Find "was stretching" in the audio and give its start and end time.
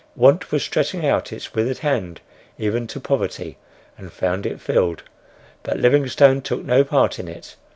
0.51-1.05